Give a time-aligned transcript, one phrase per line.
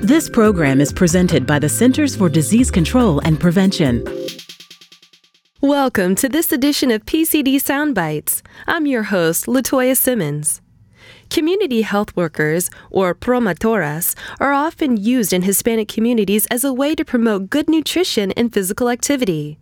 [0.00, 4.04] This program is presented by the Centers for Disease Control and Prevention.
[5.62, 8.42] Welcome to this edition of PCD Soundbites.
[8.66, 10.60] I'm your host, Latoya Simmons.
[11.30, 17.04] Community health workers, or promotoras, are often used in Hispanic communities as a way to
[17.04, 19.58] promote good nutrition and physical activity.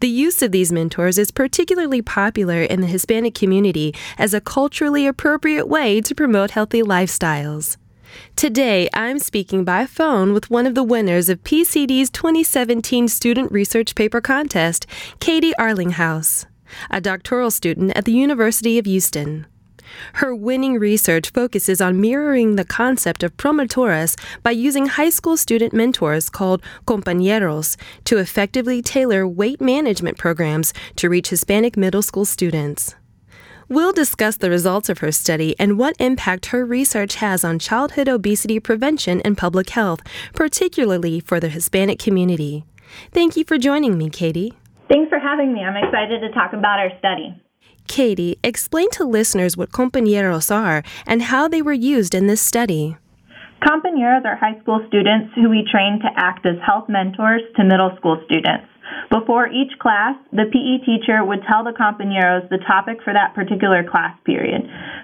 [0.00, 5.06] The use of these mentors is particularly popular in the Hispanic community as a culturally
[5.06, 7.78] appropriate way to promote healthy lifestyles.
[8.36, 13.94] Today, I'm speaking by phone with one of the winners of PCD's 2017 Student Research
[13.94, 14.86] Paper Contest,
[15.20, 16.46] Katie Arlinghaus,
[16.90, 19.46] a doctoral student at the University of Houston.
[20.14, 25.72] Her winning research focuses on mirroring the concept of promotoras by using high school student
[25.72, 32.94] mentors called compañeros to effectively tailor weight management programs to reach Hispanic middle school students.
[33.68, 38.08] We'll discuss the results of her study and what impact her research has on childhood
[38.08, 40.00] obesity prevention and public health,
[40.34, 42.64] particularly for the Hispanic community.
[43.12, 44.52] Thank you for joining me, Katie.
[44.88, 45.60] Thanks for having me.
[45.60, 47.40] I'm excited to talk about our study.
[47.86, 52.96] Katie, explain to listeners what compañeros are and how they were used in this study.
[53.62, 57.96] Compañeros are high school students who we train to act as health mentors to middle
[57.96, 58.66] school students.
[59.10, 63.84] Before each class, the PE teacher would tell the compañeros the topic for that particular
[63.84, 64.62] class period.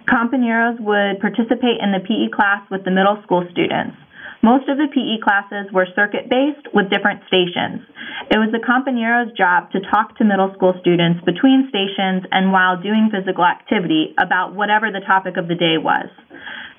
[0.08, 3.96] Compañeros would participate in the PE class with the middle school students.
[4.42, 7.84] Most of the PE classes were circuit based with different stations.
[8.32, 12.80] It was the compañero's job to talk to middle school students between stations and while
[12.80, 16.08] doing physical activity about whatever the topic of the day was.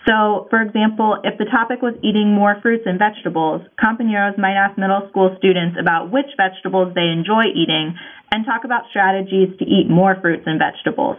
[0.07, 4.77] So, for example, if the topic was eating more fruits and vegetables, compañeros might ask
[4.77, 7.93] middle school students about which vegetables they enjoy eating
[8.31, 11.17] and talk about strategies to eat more fruits and vegetables.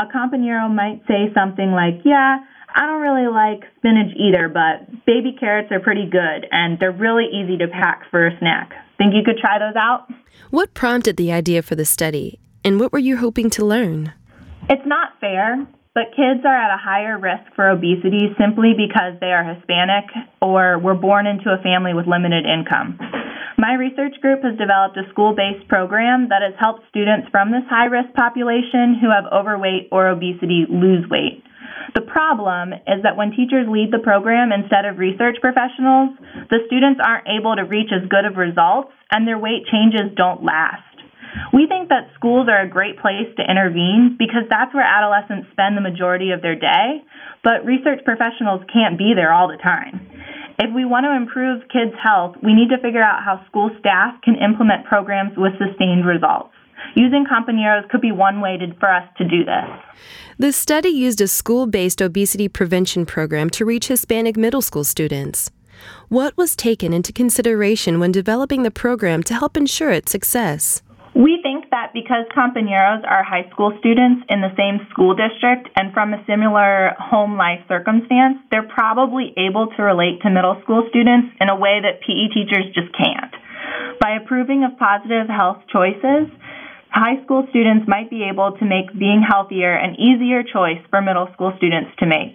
[0.00, 5.36] A compañero might say something like, Yeah, I don't really like spinach either, but baby
[5.38, 8.72] carrots are pretty good and they're really easy to pack for a snack.
[8.98, 10.06] Think you could try those out?
[10.50, 14.12] What prompted the idea for the study, and what were you hoping to learn?
[14.68, 19.32] It's not fair, but kids are at a higher risk for obesity simply because they
[19.32, 20.08] are Hispanic
[20.40, 22.96] or were born into a family with limited income.
[23.58, 27.68] My research group has developed a school based program that has helped students from this
[27.68, 31.44] high risk population who have overweight or obesity lose weight.
[31.94, 36.16] The problem is that when teachers lead the program instead of research professionals,
[36.48, 40.42] the students aren't able to reach as good of results and their weight changes don't
[40.42, 40.91] last.
[41.52, 45.76] We think that schools are a great place to intervene because that's where adolescents spend
[45.76, 47.04] the majority of their day,
[47.44, 50.00] but research professionals can't be there all the time.
[50.58, 54.20] If we want to improve kids' health, we need to figure out how school staff
[54.22, 56.52] can implement programs with sustained results.
[56.94, 59.64] Using compañeros could be one way to, for us to do this.
[60.38, 65.50] The study used a school based obesity prevention program to reach Hispanic middle school students.
[66.08, 70.82] What was taken into consideration when developing the program to help ensure its success?
[71.22, 75.94] We think that because compañeros are high school students in the same school district and
[75.94, 81.30] from a similar home life circumstance, they're probably able to relate to middle school students
[81.38, 83.30] in a way that PE teachers just can't.
[84.02, 86.26] By approving of positive health choices,
[86.90, 91.30] high school students might be able to make being healthier an easier choice for middle
[91.38, 92.34] school students to make.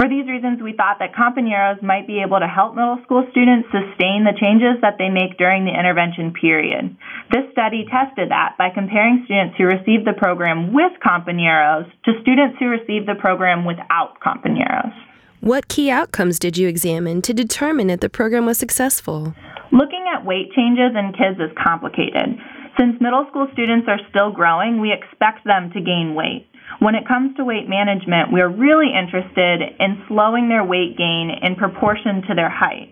[0.00, 3.68] For these reasons, we thought that compañeros might be able to help middle school students
[3.68, 6.96] sustain the changes that they make during the intervention period.
[7.30, 12.58] This study tested that by comparing students who received the program with compañeros to students
[12.58, 14.90] who received the program without compañeros.
[15.38, 19.32] What key outcomes did you examine to determine if the program was successful?
[19.70, 22.34] Looking at weight changes in kids is complicated.
[22.76, 26.50] Since middle school students are still growing, we expect them to gain weight.
[26.80, 31.30] When it comes to weight management, we are really interested in slowing their weight gain
[31.42, 32.90] in proportion to their height.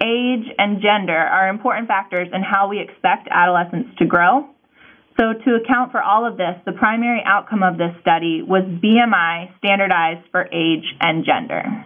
[0.00, 4.48] Age and gender are important factors in how we expect adolescents to grow.
[5.18, 9.56] So, to account for all of this, the primary outcome of this study was BMI
[9.58, 11.84] standardized for age and gender.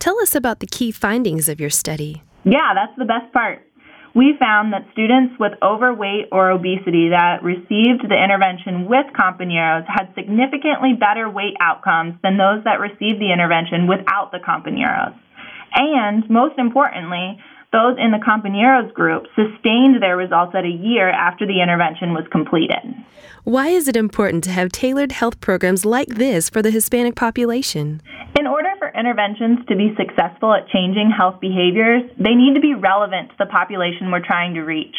[0.00, 2.22] Tell us about the key findings of your study.
[2.44, 3.62] Yeah, that's the best part
[4.14, 10.12] we found that students with overweight or obesity that received the intervention with compañeros had
[10.14, 15.16] significantly better weight outcomes than those that received the intervention without the compañeros.
[15.72, 17.40] And most importantly,
[17.72, 22.24] those in the compañeros group sustained their results at a year after the intervention was
[22.30, 22.84] completed.
[23.44, 28.02] Why is it important to have tailored health programs like this for the Hispanic population?
[28.38, 28.61] In order
[28.94, 33.50] interventions to be successful at changing health behaviors, they need to be relevant to the
[33.50, 34.94] population we're trying to reach.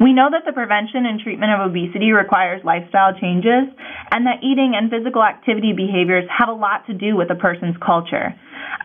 [0.00, 3.70] We know that the prevention and treatment of obesity requires lifestyle changes,
[4.10, 7.76] and that eating and physical activity behaviors have a lot to do with a person's
[7.78, 8.34] culture.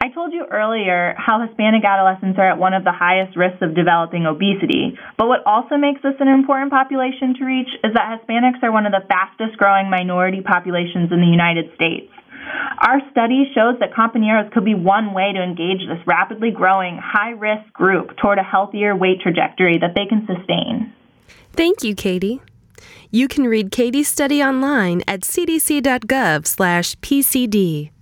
[0.02, 3.74] I told you earlier how Hispanic adolescents are at one of the highest risks of
[3.74, 8.62] developing obesity, but what also makes this an important population to reach is that Hispanics
[8.62, 12.12] are one of the fastest growing minority populations in the United States.
[12.80, 17.32] Our study shows that compañeros could be one way to engage this rapidly growing high
[17.32, 20.94] risk group toward a healthier weight trajectory that they can sustain.
[21.54, 22.40] Thank you, Katie.
[23.10, 27.97] You can read Katie's study online at cdc.gov/pcd.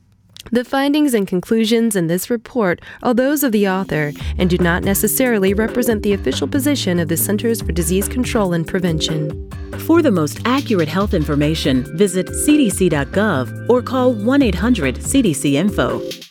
[0.52, 4.84] The findings and conclusions in this report are those of the author and do not
[4.84, 9.50] necessarily represent the official position of the Centers for Disease Control and Prevention.
[9.80, 16.25] For the most accurate health information, visit cdc.gov or call 1 800 CDC Info.